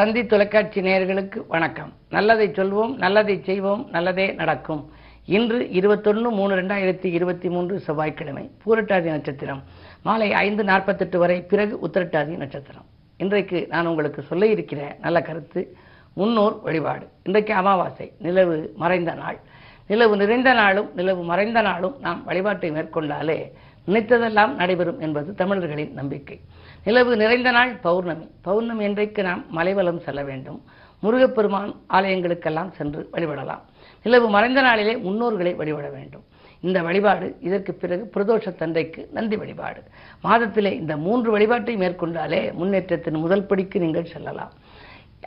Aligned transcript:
தந்தி 0.00 0.26
தொலைக்காட்சி 0.26 0.80
நேயர்களுக்கு 0.80 1.38
வணக்கம். 1.48 1.92
நல்லதை 2.10 2.48
சொல்வோம் 2.48 2.96
நல்லதை 2.96 3.40
செய்வோம் 3.44 3.88
நல்லதே 3.90 4.32
நடக்கும். 4.32 4.92
இன்று 5.24 5.70
இருபத்தொன்று 5.70 6.30
மூணு 6.30 6.56
ரெண்டாயிரத்தி 6.56 7.04
இருபத்தி 7.04 7.48
மூன்று 7.48 7.80
செவ்வாய்க்கிழமை 7.80 8.50
பூரட்டாதி 8.64 9.10
நட்சத்திரம். 9.14 9.62
மாலை 10.02 10.32
ஐந்து 10.32 10.64
நாற்பத்தெட்டு 10.64 11.18
வரை 11.18 11.42
பிறகு 11.42 11.78
உத்திரட்டாதி 11.86 12.36
நட்சத்திரம். 12.36 12.86
இன்றைக்கு 13.16 13.66
நான் 13.68 13.86
உங்களுக்கு 13.86 14.22
சொல்ல 14.22 14.46
இருக்கிற 14.46 14.96
நல்ல 15.00 15.22
கருத்து 15.22 15.76
முன்னோர் 16.14 16.60
வழிபாடு. 16.62 17.08
இன்றைக்கு 17.22 17.54
அமாவாசை 17.54 18.12
நிலவு 18.18 18.72
மறைந்த 18.76 19.14
நாள். 19.14 19.38
நிலவு 19.86 20.16
நிறைந்த 20.16 20.52
நாளும் 20.52 20.90
நிலவு 20.94 21.22
மறைந்த 21.22 21.60
நாளும் 21.60 21.96
நாம் 22.00 22.24
வழிபாட்டை 22.24 22.70
மேற்கொண்டாலே 22.70 23.52
நினைத்ததெல்லாம் 23.88 24.54
நடைபெறும் 24.54 25.00
என்பது 25.00 25.34
தமிழர்களின் 25.34 25.92
நம்பிக்கை. 25.92 26.40
நிலவு 26.84 27.16
நிறைந்த 27.16 27.50
நாள் 27.50 27.72
பௌர்ணமி. 27.76 28.26
பௌர்ணமி 28.42 28.84
இன்றைக்கு 28.84 29.22
நாம் 29.22 29.44
மலைவலம் 29.50 30.00
செல்ல 30.00 30.22
வேண்டும்? 30.22 30.64
முருகப்பெருமான் 31.00 31.74
ஆலயங்களுக்கெல்லாம் 31.88 32.70
சென்று 32.70 33.08
வழிபடலாம். 33.12 33.60
நிலவு 34.02 34.28
மறைந்த 34.28 34.60
நாளிலே 34.60 34.94
முன்னோர்களை 34.96 35.54
வழிபட 35.54 35.88
வேண்டும். 35.88 36.24
இந்த 36.60 36.82
வழிபாடு 36.82 37.36
இதற்கு 37.40 37.74
பிறகு 37.74 38.10
பிரதோஷ 38.14 38.56
தந்தைக்கு 38.56 39.08
நந்தி 39.12 39.36
வழிபாடு. 39.36 39.82
மாதத்திலே 40.22 40.72
இந்த 40.72 40.96
மூன்று 40.96 41.30
வழிபாட்டை 41.30 41.76
மேற்கொண்டாலே 41.76 42.52
முன்னேற்றத்தின் 42.52 43.18
முதல் 43.18 43.46
படிக்கு 43.46 43.80
நீங்கள் 43.80 44.04
செல்லலாம். 44.04 44.52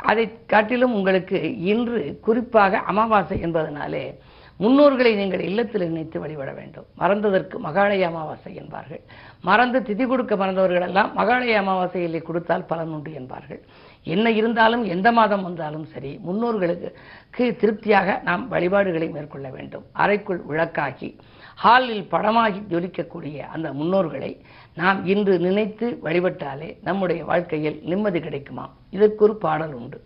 அதை 0.02 0.32
காட்டிலும் 0.46 0.94
உங்களுக்கு 0.94 1.60
இன்று 1.60 2.20
குறிப்பாக 2.22 2.78
அமாவாசை 2.78 3.38
என்பதனாலே 3.46 4.18
முன்னோர்களை 4.60 5.12
நீங்கள் 5.16 5.40
இல்லத்தில் 5.40 5.88
நினைத்து 5.88 6.18
வழிபட 6.20 6.52
வேண்டும். 6.54 6.86
மறந்ததற்கு 7.00 7.56
மகாலய 7.68 8.06
அமாவாசை 8.08 8.56
என்பார்கள். 8.56 9.02
மறந்து 9.42 9.80
திதி 9.80 10.06
கொடுக்க 10.08 10.34
மறந்தவர்கள் 10.36 10.86
எல்லாம் 10.88 11.12
மகாலய 11.16 11.62
அமாவாசையிலே 11.62 12.22
கொடுத்தால் 12.22 12.66
பலன் 12.66 12.88
உண்டு 12.88 13.14
என்பார்கள். 13.14 13.62
என்ன 14.04 14.32
இருந்தாலும் 14.32 14.84
எந்த 14.84 15.12
மாதம் 15.12 15.44
வந்தாலும் 15.44 15.86
சரி 15.86 16.20
முன்னோர்களுக்கு 16.28 17.46
திருப்தியாக 17.62 18.22
நாம் 18.24 18.44
வழிபாடுகளை 18.48 19.10
மேற்கொள்ள 19.10 19.50
வேண்டும். 19.50 19.86
அறைக்குள் 19.94 20.42
விளக்காகி 20.50 21.10
ஹாலில் 21.56 22.06
படமாகி 22.12 22.62
ஜொலிக்கக்கூடிய 22.70 23.38
அந்த 23.56 23.74
முன்னோர்களை 23.74 24.32
நாம் 24.76 25.06
இன்று 25.06 25.40
நினைத்து 25.40 26.00
வழிபட்டாலே 26.04 26.78
நம்முடைய 26.84 27.26
வாழ்க்கையில் 27.26 27.82
நிம்மதி 27.84 28.20
கிடைக்குமா? 28.20 28.66
இதற்கு 28.90 29.24
ஒரு 29.24 29.36
பாடல் 29.36 29.74
உண்டு. 29.74 30.00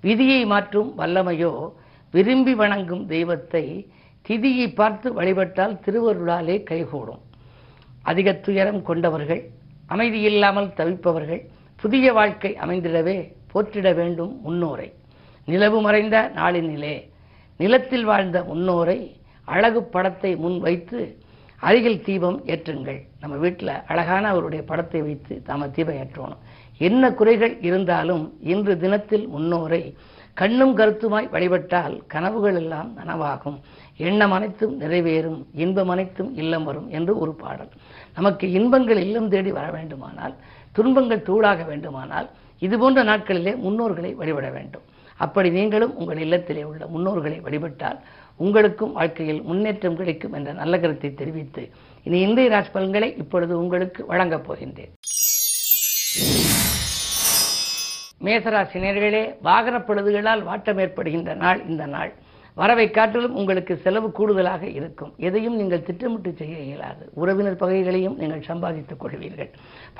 விதியை 0.00 0.46
மாற்றும் 0.46 0.90
வல்லமையோ 0.98 1.52
விரும்பி 2.14 2.52
வணங்கும் 2.54 3.06
தெய்வத்தை 3.06 3.64
திதியை 4.26 4.74
பார்த்து 4.74 5.08
வழிபட்டால் 5.12 5.74
திருவருளாலே 5.84 6.56
கைகூடும். 6.62 7.22
அதிக 8.02 8.32
துயரம் 8.46 8.82
கொண்டவர்கள் 8.82 9.42
அமைதி 9.86 10.20
இல்லாமல் 10.30 10.74
தவிப்பவர்கள் 10.76 11.42
புதிய 11.82 12.12
வாழ்க்கை 12.12 12.50
அமைந்திடவே 12.64 13.16
போற்றிட 13.52 13.88
வேண்டும் 13.94 14.32
முன்னோரை. 14.44 14.88
நிலவு 15.44 15.78
மறைந்த 15.80 16.16
நாளினிலே 16.36 16.96
நிலத்தில் 17.60 18.04
வாழ்ந்த 18.04 18.38
முன்னோரை 18.42 18.98
அழகு 19.44 19.80
படத்தை 19.94 20.36
முன் 20.36 20.58
வைத்து 20.58 20.98
அருகில் 21.60 22.02
தீபம் 22.02 22.38
ஏற்றுங்கள். 22.46 22.98
நம்ம 23.20 23.36
வீட்டில் 23.36 23.72
அழகான 23.86 24.24
அவருடைய 24.28 24.62
படத்தை 24.64 25.00
வைத்து 25.02 25.34
நாம 25.46 25.68
தீபம் 25.68 25.98
ஏற்றணும். 26.02 26.42
என்ன 26.88 27.10
குறைகள் 27.12 27.54
இருந்தாலும் 27.60 28.24
இன்று 28.52 28.74
தினத்தில் 28.78 29.26
முன்னோரை 29.28 29.82
கண்ணும் 30.40 30.74
கருத்துமாய் 30.78 31.28
வழிபட்டால் 31.34 31.94
கனவுகள் 32.12 32.58
எல்லாம் 32.60 32.90
நனவாகும். 32.98 33.56
எண்ணம் 34.08 34.34
அனைத்தும் 34.36 34.74
நிறைவேறும் 34.82 35.38
இன்பம் 35.62 35.90
அனைத்தும் 35.94 36.30
இல்லம் 36.42 36.66
வரும் 36.68 36.88
என்று 36.96 37.12
ஒரு 37.22 37.32
பாடல். 37.42 37.72
நமக்கு 38.16 38.46
இன்பங்கள் 38.58 39.00
இல்லம் 39.06 39.30
தேடி 39.32 39.52
வர 39.58 39.66
வேண்டுமானால் 39.76 40.34
துன்பங்கள் 40.76 41.26
தூளாக 41.28 41.64
வேண்டுமானால் 41.70 42.28
இது 42.66 42.76
போன்ற 42.78 43.02
நாட்களிலே 43.10 43.52
முன்னோர்களை 43.64 44.12
வழிபட 44.20 44.48
வேண்டும். 44.56 44.86
அப்படி 45.24 45.48
நீங்களும் 45.58 45.94
உங்கள் 46.00 46.22
இல்லத்திலே 46.26 46.62
உள்ள 46.70 46.82
முன்னோர்களை 46.94 47.38
வழிபட்டால் 47.46 47.98
உங்களுக்கும் 48.40 48.92
வாழ்க்கையில் 48.98 49.40
முன்னேற்றம் 49.48 49.98
கிடைக்கும் 50.00 50.34
என்ற 50.38 50.50
நல்ல 50.60 50.74
கருத்தை 50.78 51.10
தெரிவித்து 51.20 51.62
இனி 52.06 52.18
இந்திய 52.26 52.50
ராஜ் 52.54 52.74
பலன்களை 52.74 53.08
இப்பொழுது 53.22 53.54
உங்களுக்கு 53.62 54.00
வழங்கப் 54.12 54.46
போகின்றேன். 54.48 54.92
மேசராசினியர்களே 58.24 59.34
வாகன 59.42 59.76
பழுதுகளால் 59.78 60.42
வாட்டம் 60.48 60.80
ஏற்படுகின்ற 60.80 61.34
நாள் 61.34 61.60
இந்த 61.68 61.86
நாள். 61.86 62.12
வரவை 62.54 62.90
காட்டிலும் 62.90 63.34
உங்களுக்கு 63.34 63.76
செலவு 63.76 64.12
கூடுதலாக 64.12 64.66
இருக்கும். 64.66 65.12
எதையும் 65.16 65.56
நீங்கள் 65.56 65.82
திட்டமிட்டு 65.82 66.30
செய்ய 66.32 66.56
இயலாது. 66.58 67.04
உறவினர் 67.14 67.56
பகைகளையும் 67.56 68.16
நீங்கள் 68.16 68.42
சம்பாதித்துக் 68.42 69.02
கொள்வீர்கள். 69.04 69.50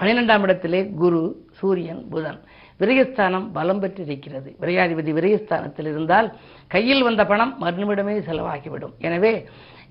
பனிரெண்டாம் 0.00 0.40
இடத்திலே 0.40 0.80
குரு 1.02 1.46
சூரியன் 1.50 2.08
புதன். 2.10 2.40
விரயஸ்தானம் 2.80 3.46
பலம் 3.52 3.80
பெற்றிருக்கிறது. 3.80 4.56
விரையாதிபதி 4.60 5.12
விரயஸ்தானத்தில் 5.18 5.88
இருந்தால் 5.92 6.28
கையில் 6.66 7.02
வந்த 7.02 7.26
பணம் 7.26 7.54
மறுநிமிடமே 7.60 8.16
செலவாகிவிடும். 8.28 8.96
எனவே 8.98 9.32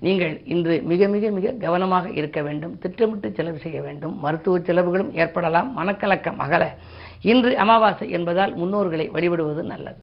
நீங்கள் 0.00 0.40
இன்று 0.44 0.82
மிக 0.82 1.08
மிக 1.08 1.30
மிக 1.30 1.52
கவனமாக 1.52 2.10
இருக்க 2.10 2.42
வேண்டும் 2.42 2.78
திட்டமிட்டு 2.78 3.32
செலவு 3.32 3.58
செய்ய 3.58 3.82
வேண்டும் 3.82 4.18
மருத்துவ 4.18 4.58
செலவுகளும் 4.58 5.14
ஏற்படலாம். 5.14 5.70
மனக்கலக்கம் 5.78 6.38
அகல. 6.38 6.76
இன்று 7.22 7.56
அமாவாசை 7.56 8.10
என்பதால் 8.10 8.56
முன்னோர்களை 8.56 9.10
வழிபடுவது 9.10 9.62
நல்லது. 9.62 9.98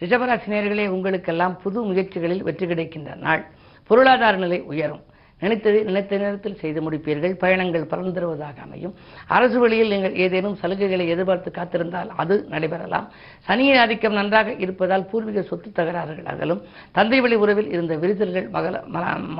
ரிஷபராசினியர்களே 0.00 0.86
உங்களுக்கெல்லாம் 0.88 1.60
புது 1.62 1.82
முயற்சிகளில் 1.84 2.42
வெற்றி 2.42 2.66
கிடைக்கின்ற 2.66 3.14
நாள். 3.14 3.44
பொருளாதார 3.86 4.36
நிலை 4.36 4.60
உயரும். 4.60 5.04
நினைத்ததை 5.42 5.80
நினைத்த 5.84 6.16
நேரத்தில் 6.16 6.58
செய்து 6.60 6.80
முடிப்பீர்கள் 6.84 7.32
பயணங்கள் 7.32 7.86
பலன் 7.86 8.12
தருவதாக 8.12 8.60
அமையும். 8.60 8.94
அரசு 9.26 9.58
வழியில் 9.58 9.88
நீங்கள் 9.88 10.14
ஏதேனும் 10.24 10.58
சலுகைகளை 10.62 11.06
எதிர்பார்த்து 11.14 11.50
காத்திருந்தால் 11.50 12.10
அது 12.22 12.46
நடைபெறலாம். 12.50 13.08
சனியின் 13.46 13.80
ஆதிக்கம் 13.82 14.12
நன்றாக 14.12 14.54
இருப்பதால் 14.64 15.08
பூர்வீக 15.10 15.42
சொத்து 15.42 15.70
தகராறுகள் 15.70 16.30
அகலும். 16.34 16.62
தந்தை 16.92 17.20
வழி 17.20 17.34
உறவில் 17.34 17.70
இருந்த 17.70 17.96
விரிசல்கள் 17.96 18.48
மகள 18.48 18.82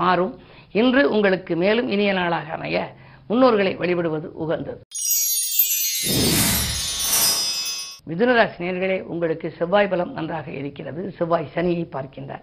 மாறும். 0.00 0.34
இன்று 0.72 1.10
உங்களுக்கு 1.10 1.56
மேலும் 1.56 1.88
இனிய 1.88 2.12
நாளாக 2.12 2.52
அமைய 2.52 2.78
முன்னோர்களை 3.30 3.74
வழிபடுவது 3.76 4.28
உகந்தது. 4.44 4.80
மிதுனராசி 8.08 8.58
நேர்களே 8.64 8.96
உங்களுக்கு 9.12 9.48
செவ்வாய் 9.58 9.88
பலம் 9.88 10.12
நன்றாக 10.12 10.50
இருக்கிறது. 10.50 11.02
செவ்வாய் 11.18 11.52
சனியை 11.54 11.84
பார்க்கின்றார். 11.94 12.42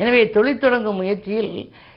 எனவே 0.00 0.22
தொழில் 0.36 0.62
தொடங்கும் 0.64 0.98
முயற்சியில் 1.00 1.52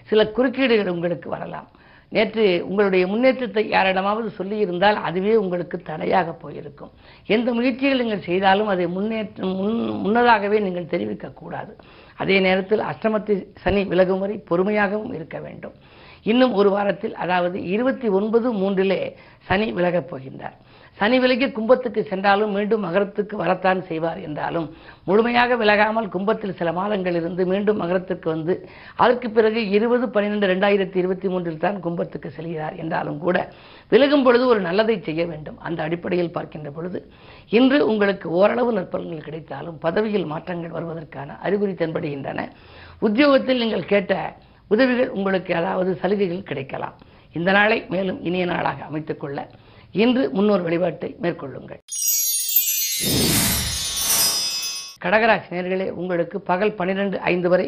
சில 0.09 0.22
குறுக்கீடுகள் 0.38 0.94
உங்களுக்கு 0.96 1.28
வரலாம். 1.36 1.69
நேற்று 2.16 2.44
உங்களுடைய 2.69 3.03
முன்னேற்றத்தை 3.12 3.64
யாரிடமாவது 3.75 4.30
சொல்லியிருந்தால் 4.40 4.97
அதுவே 5.08 5.34
உங்களுக்கு 5.44 5.78
தடையாக 5.90 6.31
போயிருக்கும். 6.44 6.91
எந்த 7.36 7.47
முயற்சிகள் 7.58 8.02
நீங்கள் 8.02 8.28
செய்தாலும் 8.28 8.69
அதை 8.74 8.86
முன்னேற்றம் 8.97 9.56
முன் 9.62 9.80
முன்னதாகவே 10.03 10.58
நீங்கள் 10.66 10.91
தெரிவிக்கக்கூடாது 10.94 11.74
அதே 12.22 12.38
நேரத்தில் 12.47 12.84
அஷ்டமத்தை 12.91 13.36
சனி 13.64 13.84
விலகும் 13.91 14.22
வரை 14.24 14.35
பொறுமையாகவும் 14.50 15.14
இருக்க 15.18 15.38
வேண்டும். 15.46 15.75
இன்னும் 16.31 16.53
ஒரு 16.59 16.70
வாரத்தில் 16.75 17.16
அதாவது 17.24 17.58
இருபத்தி 17.74 18.08
ஒன்பது 18.20 18.50
மூன்றிலே 18.59 19.00
சனி 19.47 19.68
விலகப் 19.80 20.09
போகின்றார். 20.12 20.58
சனி 20.98 21.18
விலகி 21.22 21.46
கும்பத்துக்கு 21.52 22.02
சென்றாலும் 22.09 22.52
மீண்டும் 22.56 22.84
மகரத்துக்கு 22.86 23.36
வரத்தான் 23.42 23.80
செய்வார் 23.88 24.20
என்றாலும் 24.28 24.68
முழுமையாக 25.08 25.56
விலகாமல் 25.62 26.09
கும்பத்தில் 26.16 26.56
சில 26.59 26.72
மாதங்கள் 26.80 27.18
இருந்து 27.20 27.44
மீண்டும் 27.52 27.80
மகரத்துக்கு 27.84 28.28
வந்து 28.34 28.54
அதற்கு 29.03 29.30
பிறகு 29.38 29.62
இருபது 29.78 30.08
பன்னிரெண்டு 30.16 30.50
ரெண்டாயிரத்தி 30.53 30.98
இருபத்தி 31.02 31.30
மூன்றில் 31.34 31.64
தான் 31.66 31.80
கும்பத்துக்கு 31.86 32.30
செல்கிறார் 32.38 32.78
என்றாலும் 32.84 33.20
கூட 33.26 33.38
விலகும் 33.92 34.26
பொழுது 34.28 34.46
ஒரு 34.48 34.62
நல்லதை 34.68 34.98
செய்ய 35.08 35.24
வேண்டும். 35.32 35.58
அந்த 35.68 35.80
அடிப்படையில் 35.88 36.36
பார்க்கின்ற 36.38 36.72
பொழுது 36.78 37.02
இன்று 37.58 37.80
உங்களுக்கு 37.92 38.30
ஓரளவு 38.42 38.72
நற்பலன்கள் 38.78 39.28
கிடைத்தாலும் 39.28 39.80
பதவியில் 39.88 40.30
மாற்றங்கள் 40.34 40.76
வருவதற்கான 40.78 41.40
அறிகுறி 41.48 41.76
தென்படுகின்றன. 41.82 42.48
உத்தியோகத்தில் 43.08 43.62
நீங்கள் 43.64 43.91
கேட்ட 43.94 44.14
உதவிகள் 44.72 45.09
உங்களுக்கு 45.09 45.52
அதாவது 45.62 45.91
சலுகைகள் 46.02 46.50
கிடைக்கலாம். 46.52 46.96
இந்த 47.35 47.52
நாளை 47.52 47.78
மேலும் 47.94 48.20
இனிய 48.29 48.46
நாளாக 48.46 48.79
அமைத்துக் 48.90 49.22
கொள்ள 49.22 49.40
இன்று 50.01 50.23
முன்னோர் 50.35 50.63
வழிபாட்டை 50.66 51.09
மேற்கொள்ளுங்கள். 51.23 51.81
கடகராசி 55.03 55.49
நேர்களே 55.55 55.87
உங்களுக்கு 56.01 56.37
பகல் 56.49 56.73
பன்னிரெண்டு 56.79 57.17
ஐந்து 57.31 57.49
வரை 57.53 57.67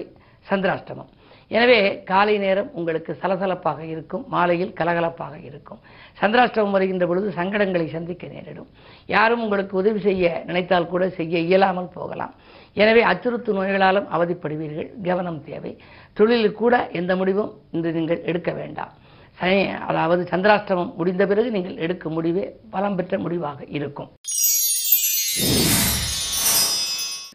சந்திராஷ்டமம். 0.50 1.12
எனவே 1.52 1.78
காலை 2.12 2.36
நேரம் 2.44 2.70
உங்களுக்கு 2.80 3.12
சலசலப்பாக 3.22 3.80
இருக்கும் 3.94 4.24
மாலையில் 4.34 4.74
கலகலப்பாக 4.80 5.36
இருக்கும். 5.50 5.82
சந்திராஷ்டமம் 6.22 6.76
வருகின்ற 6.76 7.06
பொழுது 7.12 7.28
சங்கடங்களை 7.40 7.88
சந்திக்க 7.96 8.26
நேரிடும். 8.34 8.70
யாரும் 9.16 9.44
உங்களுக்கு 9.46 9.76
உதவி 9.82 10.00
செய்ய 10.08 10.44
நினைத்தால் 10.50 10.92
கூட 10.94 11.10
செய்ய 11.20 11.46
இயலாமல் 11.50 11.94
போகலாம். 11.98 12.36
எனவே 12.84 13.04
அச்சுறுத்து 13.12 13.52
நோய்களாலும் 13.60 14.08
அவதிப்படுவீர்கள் 14.18 14.90
கவனம் 15.10 15.42
தேவை. 15.50 15.74
தொழிலில் 16.20 16.60
கூட 16.62 16.76
எந்த 17.02 17.12
முடிவும் 17.22 17.54
இன்று 17.76 17.92
நீங்கள் 18.00 18.26
எடுக்க 18.32 18.52
வேண்டாம். 18.62 18.94
சனி 19.40 19.60
அதாவது 19.90 20.22
சந்திராஷ்டமம் 20.32 20.92
முடிந்த 21.00 21.24
பிறகு 21.32 21.50
நீங்கள் 21.56 21.82
எடுக்கும் 21.86 22.16
முடிவே 22.18 22.44
பலம் 22.74 22.98
பெற்ற 22.98 23.18
முடிவாக 23.26 23.60
இருக்கும். 23.78 24.10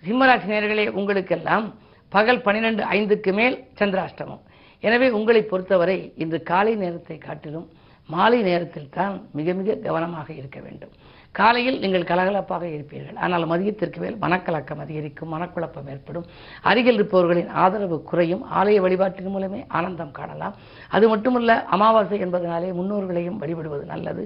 சிம்மராசி 0.06 0.48
நேர்களே 0.52 0.86
உங்களுக்கெல்லாம் 0.98 1.66
பகல் 2.12 2.44
பன்னிரெண்டு 2.46 2.82
ஐந்துக்கு 2.96 3.32
மேல் 3.38 3.56
சந்திராஷ்டமம். 3.80 4.42
எனவே 4.86 5.08
உங்களை 5.18 5.42
பொறுத்தவரை 5.50 5.98
இன்று 6.22 6.38
காலை 6.50 6.74
நேரத்தை 6.82 7.16
காட்டிலும் 7.26 7.66
மாலை 8.08 8.38
நேரத்தில் 8.48 8.92
தான் 8.98 9.16
மிக 9.38 9.52
மிக 9.58 9.74
கவனமாக 9.86 10.28
இருக்க 10.40 10.58
வேண்டும். 10.66 10.94
காலையில் 11.38 11.78
நீங்கள் 11.82 12.06
கலகலப்பாக 12.10 12.64
இருப்பீர்கள். 12.76 13.18
ஆனால் 13.24 13.44
மதியத்திற்கு 13.50 13.98
மேல் 14.02 14.16
மனக்கலக்கம் 14.22 14.80
அதிகரிக்கும் 14.84 15.30
மனக்குழப்பம் 15.34 15.88
ஏற்படும். 15.92 16.24
அருகில் 16.70 16.98
இருப்பவர்களின் 16.98 17.50
ஆதரவு 17.62 17.96
குறையும். 18.10 18.42
ஆலய 18.58 18.78
வழிபாட்டின் 18.84 19.30
மூலமே 19.34 19.60
ஆனந்தம் 19.78 20.10
காணலாம். 20.18 20.56
அது 20.96 21.08
மட்டுமல்ல 21.12 21.56
அமாவாசை 21.76 22.18
என்பதனாலே 22.26 22.70
முன்னோர்களையும் 22.78 23.38
வழிபடுவது 23.42 23.84
நல்லது. 23.92 24.24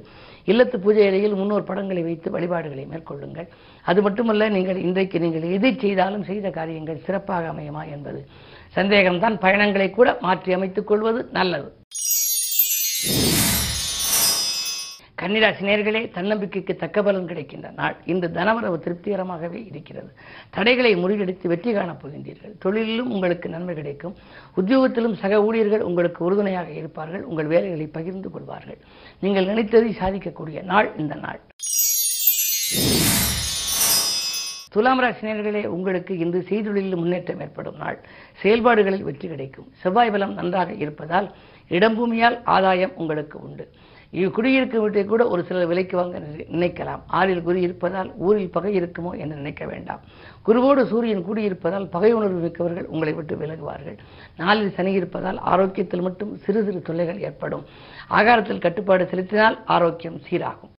இல்லத்து 0.52 0.78
பூஜை 0.86 1.04
அறையில் 1.10 1.38
முன்னோர் 1.40 1.68
படங்களை 1.70 2.02
வைத்து 2.08 2.30
வழிபாடுகளை 2.36 2.86
மேற்கொள்ளுங்கள். 2.94 3.48
அது 3.84 4.02
மட்டுமல்ல 4.06 4.48
நீங்கள் 4.56 4.82
இன்றைக்கு 4.86 5.20
நீங்கள் 5.26 5.46
எதை 5.58 5.72
செய்தாலும் 5.84 6.26
செய்த 6.30 6.50
காரியங்கள் 6.58 7.04
சிறப்பாக 7.06 7.52
அமையுமா 7.54 7.84
என்பது. 7.96 8.22
சந்தேகம்தான் 8.78 9.38
பயணங்களை 9.46 9.90
கூட 9.90 10.18
மாற்றி 10.26 10.52
அமைத்துக் 10.58 10.90
கொள்வது 10.92 11.22
நல்லது. 11.38 11.70
கன்னிராசி 15.24 15.62
நேர்களே 15.68 16.00
தன்னம்பிக்கைக்கு 16.14 16.76
தக்க 16.76 17.02
பலன் 17.02 17.26
கிடைக்கின்ற 17.26 17.70
நாள். 17.76 17.96
இந்த 18.12 18.28
தனவரவு 18.28 18.78
திருப்திகரமாகவே 18.86 19.60
இருக்கிறது. 19.66 20.10
தடைகளை 20.50 20.90
முறியடித்து 20.96 21.46
வெற்றி 21.52 21.72
காணப் 21.72 22.00
போகின்றீர்கள். 22.02 22.52
தொழிலிலும் 22.64 23.12
உங்களுக்கு 23.14 23.48
நன்மை 23.48 23.74
கிடைக்கும். 23.74 24.16
உத்தியோகத்திலும் 24.56 25.14
சக 25.22 25.44
ஊழியர்கள் 25.44 25.80
உங்களுக்கு 25.80 26.24
உறுதுணையாக 26.24 26.70
இருப்பார்கள். 26.70 27.22
உங்கள் 27.22 27.46
வேலைகளை 27.46 27.86
பகிர்ந்து 27.86 28.30
கொள்வார்கள். 28.30 28.78
நீங்கள் 29.20 29.46
நினைத்ததை 29.46 29.92
சாதிக்கக்கூடிய 30.02 30.62
நாள் 30.62 30.90
இந்த 30.96 31.14
நாள். 31.14 31.40
துலாம் 34.70 35.02
ராசினியர்களே 35.02 35.64
உங்களுக்கு 35.66 36.18
இன்று 36.18 36.46
செய்தொழிலில் 36.48 37.00
முன்னேற்றம் 37.02 37.40
ஏற்படும் 37.40 37.76
நாள். 37.76 37.98
செயல்பாடுகளில் 38.42 39.08
வெற்றி 39.08 39.28
கிடைக்கும். 39.28 39.72
செவ்வாய் 39.82 40.10
பலம் 40.10 40.32
நன்றாக 40.34 40.72
இருப்பதால் 40.72 41.28
இடம்பூமியால் 41.68 42.38
ஆதாயம் 42.44 42.96
உங்களுக்கு 42.96 43.36
உண்டு. 43.40 43.66
குடியிருக்கும் 44.22 44.82
வீட்டை 44.82 45.04
கூட 45.04 45.28
ஒரு 45.28 45.44
சிலர் 45.44 45.66
விலைக்கு 45.66 45.96
வாங்க 45.96 46.18
நினைக்கலாம். 46.54 47.00
ஆறில் 47.06 47.42
குரு 47.42 47.60
இருப்பதால் 47.60 48.14
ஊரில் 48.16 48.50
பகை 48.50 48.80
இருக்குமோ 48.80 49.18
என்று 49.18 49.36
நினைக்க 49.36 49.66
வேண்டாம். 49.66 50.00
குருவோடு 50.46 50.86
சூரியன் 50.86 51.24
கூடியிருப்பதால் 51.28 51.86
பகை 51.90 52.12
உணர்வு 52.12 52.40
மிக்கவர்கள் 52.40 52.84
உங்களை 52.84 53.12
விட்டு 53.12 53.36
விலகுவார்கள். 53.36 53.96
நாளில் 54.36 54.74
சனி 54.76 54.92
இருப்பதால் 54.92 55.38
ஆரோக்கியத்தில் 55.38 56.02
மட்டும் 56.02 56.36
சிறு 56.36 56.64
சிறு 56.64 56.82
தொல்லைகள் 56.82 57.18
ஏற்படும். 57.18 57.64
ஆகாரத்தில் 58.08 58.58
கட்டுப்பாடு 58.58 59.06
செலுத்தினால் 59.06 59.58
ஆரோக்கியம் 59.64 60.20
சீராகும். 60.28 60.72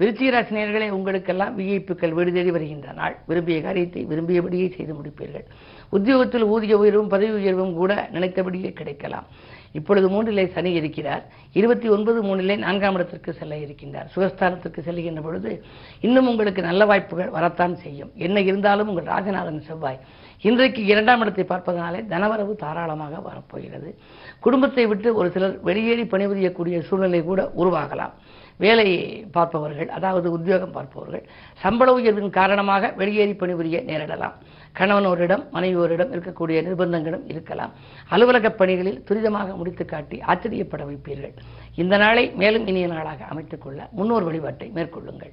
விருச்சிக 0.00 0.30
ராசி 0.30 0.90
உங்களுக்கெல்லாம் 0.90 1.58
விஐப்புக்கள் 1.58 2.14
வீடு 2.16 2.32
தேடி 2.32 2.50
வருகின்ற 2.50 2.92
நாள். 2.92 3.16
விரும்பிய 3.26 3.62
காரியத்தை 3.62 4.04
விரும்பியபடியே 4.04 4.66
செய்து 4.76 4.94
முடிப்பீர்கள். 4.94 5.46
உத்தியோகத்தில் 5.90 6.44
ஊதிய 6.44 6.78
உயர்வும் 6.78 7.08
பதவி 7.08 7.30
உயர்வும் 7.30 7.74
கூட 7.74 8.08
நினைத்தபடியே 8.12 8.72
கிடைக்கலாம். 8.72 9.26
இப்பொழுது 9.72 10.08
மூன்றிலே 10.08 10.52
சனி 10.52 10.72
இருக்கிறார். 10.72 11.22
இருபத்தி 11.52 11.88
ஒன்பது 11.88 12.22
மூணிலே 12.22 12.56
நான்காம் 12.56 12.94
இடத்திற்கு 12.94 13.32
செல்ல 13.32 13.54
இருக்கின்றார். 13.54 14.08
சுகஸ்தானத்திற்கு 14.14 14.80
செல்கின்ற 14.88 15.22
பொழுது 15.22 15.64
இன்னும் 16.00 16.28
உங்களுக்கு 16.28 16.62
நல்ல 16.62 16.84
வாய்ப்புகள் 16.84 17.30
வரத்தான் 17.30 17.76
செய்யும். 17.76 18.12
என்ன 18.14 18.40
இருந்தாலும் 18.40 18.88
உங்கள் 18.88 19.12
ராஜநாதன் 19.14 19.66
செவ்வாய். 19.66 20.00
இன்றைக்கு 20.40 20.84
இரண்டாம் 20.84 21.20
இடத்தை 21.20 21.44
பார்ப்பதனாலே 21.44 22.00
தனவரவு 22.02 22.56
தாராளமாக 22.56 23.20
வரப்போகிறது. 23.20 23.98
குடும்பத்தை 24.40 24.86
விட்டு 24.86 25.14
ஒரு 25.14 25.30
சிலர் 25.30 25.60
வெளியேறி 25.60 26.02
பணிபுரியக்கூடிய 26.02 26.80
சூழ்நிலை 26.80 27.22
கூட 27.22 27.52
உருவாகலாம். 27.56 28.10
வேலை 28.58 28.88
பார்ப்பவர்கள் 29.32 29.88
அதாவது 29.88 30.32
உத்தியோகம் 30.32 30.70
பார்ப்பவர்கள் 30.70 31.24
சம்பள 31.54 31.92
உயர்வின் 31.92 32.30
காரணமாக 32.30 32.92
வெளியேறி 32.96 33.34
பணிபுரிய 33.34 33.80
நேரிடலாம். 33.86 34.32
கணவனோரிடம் 34.78 35.46
மனைவியோரிடம் 35.52 36.12
இருக்கக்கூடிய 36.12 36.62
நிர்பந்தங்களும் 36.62 37.22
இருக்கலாம். 37.26 37.72
அலுவலக 38.08 38.50
பணிகளில் 38.50 39.04
துரிதமாக 39.08 39.56
முடித்து 39.56 39.84
காட்டி 39.84 40.20
ஆச்சரியப்பட 40.20 40.84
வைப்பீர்கள். 40.84 41.32
இந்த 41.74 41.96
நாளை 41.96 42.30
மேலும் 42.30 42.66
இனிய 42.66 42.86
நாளாக 42.86 43.24
அமைத்துக் 43.24 43.62
கொள்ள 43.62 43.88
முன்னோர் 43.90 44.22
வழிபாட்டை 44.22 44.70
மேற்கொள்ளுங்கள். 44.74 45.32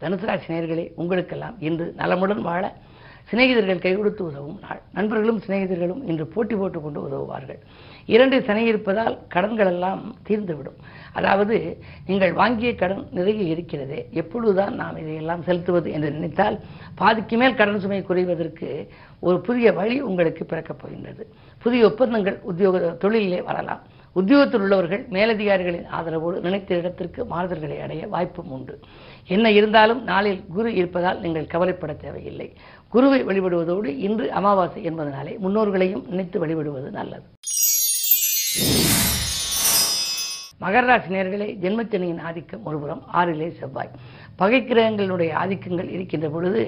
தனுசு 0.00 0.40
நேர்களே 0.48 0.92
உங்களுக்கெல்லாம் 0.94 1.60
இன்று 1.60 1.92
நலமுடன் 1.96 2.42
வாழ 2.42 2.76
சிநேகிதர்கள் 3.30 3.78
கை 3.78 3.96
கொடுத்து 3.96 4.24
உதவும் 4.24 4.58
நாள். 4.60 4.82
நண்பர்களும் 4.92 5.40
சிநேகிதர்களும் 5.46 6.04
இன்று 6.06 6.26
போட்டி 6.26 6.54
போட்டுக் 6.54 6.82
கொண்டு 6.82 7.02
உதவுவார்கள். 7.02 7.58
இரண்டு 8.06 8.42
சனி 8.42 8.62
இருப்பதால் 8.64 9.18
கடன்கள் 9.28 9.66
எல்லாம் 9.66 10.16
தீர்ந்துவிடும். 10.28 10.78
அதாவது 11.12 11.78
நீங்கள் 12.06 12.32
வாங்கிய 12.32 12.74
கடன் 12.74 13.06
நிறைய 13.10 13.42
இருக்கிறதே 13.42 14.08
எப்பொழுதுதான் 14.10 14.74
நாம் 14.74 14.98
இதையெல்லாம் 14.98 15.42
செலுத்துவது 15.42 15.92
என்று 15.92 16.10
நினைத்தால் 16.10 16.60
பாதிக்கு 16.94 17.36
மேல் 17.36 17.54
கடன் 17.54 17.80
சுமை 17.80 18.04
குறைவதற்கு 18.08 18.88
ஒரு 19.20 19.40
புதிய 19.40 19.72
வழி 19.72 20.00
உங்களுக்கு 20.00 20.44
பிறக்கப் 20.44 20.78
போகின்றது. 20.78 21.26
புதிய 21.58 21.86
ஒப்பந்தங்கள் 21.86 22.38
உத்தியோக 22.42 22.78
தொழிலே 22.78 23.42
வரலாம். 23.42 23.82
உத்தியோகத்தில் 24.12 24.60
உள்ளவர்கள் 24.60 25.06
மேலதிகாரிகளின் 25.10 25.86
ஆதரவோடு 25.98 26.40
நினைத்த 26.40 26.74
இடத்திற்கு 26.74 27.24
மாறுதல்களை 27.24 27.82
அடைய 27.82 28.06
வாய்ப்பும் 28.06 28.50
உண்டு. 28.50 28.78
என்ன 29.26 29.50
இருந்தாலும் 29.50 30.04
நாளில் 30.04 30.44
குரு 30.48 30.74
இருப்பதால் 30.74 31.20
நீங்கள் 31.20 31.46
கவலைப்பட 31.46 31.92
தேவையில்லை. 31.92 32.52
குருவை 32.88 33.24
வழிபடுவதோடு 33.24 33.84
இன்று 33.84 34.32
அமாவாசை 34.32 34.90
என்பதனாலே 34.90 35.38
முன்னோர்களையும் 35.44 36.08
நினைத்து 36.08 36.46
வழிபடுவது 36.46 36.90
நல்லது. 36.90 37.22
மகர 40.62 40.84
ராசி 40.90 41.08
நேர்களே 41.14 41.46
ஜென்மச்சனியின் 41.62 42.20
ஆதிக்கம் 42.28 42.64
ஒருபுறம் 42.64 43.02
ஆறிலே 43.14 43.48
செவ்வாய். 43.60 43.94
பகை 44.40 44.58
கிரகங்களுடைய 44.62 45.30
ஆதிக்கங்கள் 45.42 45.88
இருக்கின்ற 45.96 46.28
பொழுது 46.28 46.62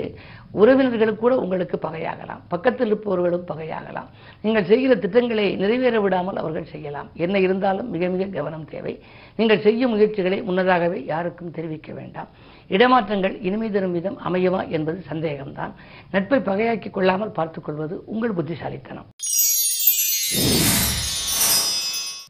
உறவினர்களுக்கு 0.60 1.16
கூட 1.16 1.34
உங்களுக்கு 1.36 1.76
பகையாகலாம். 1.86 2.42
பக்கத்தில் 2.48 2.86
இருப்பவர்களும் 2.86 3.46
பகையாகலாம். 3.52 4.08
நீங்கள் 4.42 4.68
செய்கிற 4.70 4.94
திட்டங்களை 4.94 5.46
நிறைவேற 5.56 6.00
விடாமல் 6.00 6.40
அவர்கள் 6.42 6.70
செய்யலாம். 6.72 7.08
என்ன 7.24 7.38
இருந்தாலும் 7.38 7.90
மிக 7.90 8.08
மிக 8.08 8.24
கவனம் 8.36 8.68
தேவை. 8.74 8.94
நீங்கள் 9.36 9.64
செய்யும் 9.66 9.94
முயற்சிகளை 9.94 10.40
முன்னதாகவே 10.42 11.04
யாருக்கும் 11.12 11.54
தெரிவிக்க 11.58 11.92
வேண்டாம். 11.92 12.30
இடமாற்றங்கள் 12.68 13.34
இனிமை 13.48 13.70
தரும் 13.70 13.92
விதம் 13.92 14.18
அமையுமா 14.28 14.62
என்பது 14.68 15.00
சந்தேகம்தான். 15.10 15.74
நட்பை 16.10 16.40
பகையாக்கிக் 16.40 16.96
கொள்ளாமல் 16.98 17.36
பார்த்துக்கொள்வது 17.38 17.96
உங்கள் 18.06 18.36
புத்திசாலித்தனம். 18.38 19.10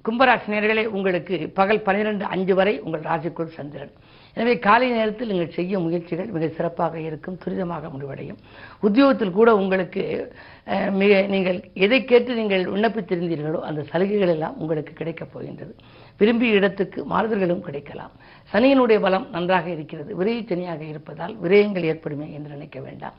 கும்பராசினியர்களே 0.06 0.82
உங்களுக்கு 0.96 1.36
பகல் 1.58 1.84
பன்னிரெண்டு 1.86 2.24
அஞ்சு 2.34 2.54
வரை 2.58 2.74
உங்கள் 2.86 3.06
ராசிக்குள் 3.10 3.54
சந்திரன். 3.58 3.92
எனவே 4.36 4.54
காலை 4.66 4.86
நேரத்தில் 4.96 5.30
நீங்கள் 5.32 5.54
செய்யும் 5.56 5.84
முயற்சிகள் 5.86 6.32
மிக 6.34 6.46
சிறப்பாக 6.56 6.94
இருக்கும் 7.08 7.38
துரிதமாக 7.42 7.90
முடிவடையும். 7.92 8.40
உத்தியோகத்தில் 8.86 9.36
கூட 9.38 9.50
உங்களுக்கு 9.60 10.02
மிக 11.00 11.12
நீங்கள் 11.34 11.58
எதை 11.86 12.00
கேட்டு 12.10 12.38
நீங்கள் 12.40 12.64
விண்ணப்பித்திருந்தீர்களோ 12.74 13.60
அந்த 13.68 13.80
சலுகைகள் 13.90 14.32
எல்லாம் 14.34 14.58
உங்களுக்கு 14.62 14.92
கிடைக்கப் 15.00 15.32
போகின்றது. 15.34 15.72
விரும்பிய 16.20 16.58
இடத்துக்கு 16.58 17.00
மாறுதல்களும் 17.12 17.64
கிடைக்கலாம். 17.66 18.12
சனியினுடைய 18.52 18.98
பலம் 19.04 19.26
நன்றாக 19.36 19.66
இருக்கிறது. 19.76 20.10
விரைய 20.20 20.40
சனியாக 20.50 20.82
இருப்பதால் 20.92 21.34
விரயங்கள் 21.44 21.88
ஏற்படுமே 21.92 22.26
என்று 22.36 22.50
நினைக்க 22.56 22.78
வேண்டாம். 22.88 23.16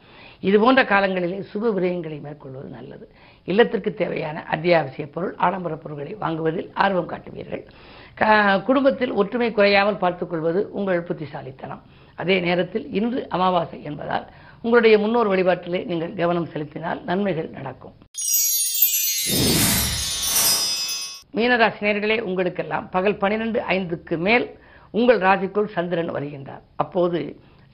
இது 0.48 0.58
போன்ற 0.64 0.82
காலங்களிலே 0.94 1.40
சுப 1.52 1.72
விரயங்களை 1.78 2.20
மேற்கொள்வது 2.28 2.70
நல்லது. 2.78 3.06
இல்லத்திற்கு 3.52 3.92
தேவையான 4.02 4.38
அத்தியாவசிய 4.54 5.06
பொருள் 5.16 5.34
ஆடம்பர 5.46 5.74
பொருட்களை 5.84 6.14
வாங்குவதில் 6.24 6.70
ஆர்வம் 6.86 7.12
காட்டுவீர்கள். 7.12 7.64
குடும்பத்தில் 8.68 9.14
ஒற்றுமை 9.22 9.50
குறையாமல் 9.52 10.02
பார்த்துக்கொள்வது 10.04 10.60
உங்கள் 10.80 11.06
புத்திசாலித்தனம். 11.10 11.82
அதே 12.22 12.36
நேரத்தில் 12.48 12.86
இன்று 13.00 13.22
அமாவாசை 13.36 13.80
என்பதால் 13.90 14.26
உங்களுடைய 14.64 14.96
முன்னோர் 15.04 15.32
வழிபாட்டிலே 15.32 15.82
நீங்கள் 15.90 16.14
கவனம் 16.22 16.52
செலுத்தினால் 16.54 17.02
நன்மைகள் 17.10 17.50
நடக்கும். 17.58 17.96
மீனராசினியர்களே 21.38 22.18
உங்களுக்கெல்லாம் 22.30 22.86
பகல் 22.96 23.20
பனிரெண்டு 23.24 23.60
ஐந்துக்கு 23.76 24.18
மேல் 24.28 24.46
உங்கள் 24.98 25.20
ராசிக்குள் 25.28 25.74
சந்திரன் 25.76 26.12
வருகின்றார். 26.18 26.64
அப்போது 26.84 27.20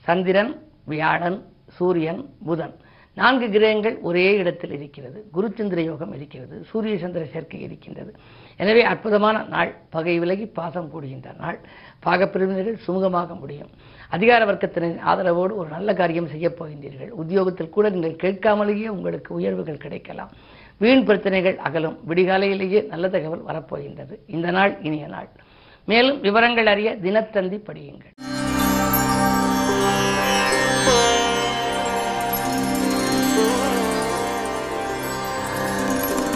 சந்திரன் 0.06 0.52
வியாழன் 0.92 1.38
சூரியன் 1.76 2.22
புதன். 2.46 2.74
நான்கு 3.14 3.50
கிரகங்கள் 3.50 3.98
ஒரே 3.98 4.34
இடத்தில் 4.34 4.70
இருக்கிறது. 4.70 5.24
குருச்சந்திர 5.34 5.80
யோகம் 5.80 6.14
இருக்கிறது. 6.14 6.64
சூரிய 6.64 6.98
சந்திர 6.98 7.24
சேர்க்கை 7.24 7.60
இருக்கின்றது. 7.60 8.14
எனவே 8.56 8.82
அற்புதமான 8.82 9.44
நாள். 9.48 9.74
பகை 9.90 10.18
விலகி 10.18 10.46
பாசம் 10.46 10.90
கூடுகின்ற 10.90 11.36
நாள். 11.38 11.58
பாகப்பிரிவினர்கள் 12.06 12.78
சுமூகமாக 12.86 13.38
முடியும். 13.38 13.68
அதிகார 14.08 14.44
வர்க்கத்தினரின் 14.44 15.00
ஆதரவோடு 15.06 15.54
ஒரு 15.54 15.66
நல்ல 15.70 15.94
காரியம் 15.94 16.28
செய்யப் 16.28 16.64
போகின்றீர்கள். 16.64 17.08
உத்தியோகத்தில் 17.08 17.68
கூட 17.68 17.88
நீங்கள் 17.88 18.16
கேட்காமலேயே 18.16 18.86
உங்களுக்கு 18.86 19.34
உயர்வுகள் 19.34 19.76
கிடைக்கலாம். 19.76 20.30
வீண் 20.78 21.04
பிரச்சனைகள் 21.04 21.58
அகலும். 21.58 21.98
விடிகாலையிலேயே 22.08 22.86
நல்ல 22.86 23.08
தகவல் 23.08 23.44
வரப்போகின்றது. 23.44 24.16
இந்த 24.26 24.50
நாள் 24.50 24.78
இனிய 24.82 25.06
நாள். 25.06 25.28
மேலும் 25.86 26.20
விவரங்கள் 26.20 26.66
அறிய 26.66 26.96
தினத்தந்தி 27.02 27.58
படியுங்கள். 27.58 28.31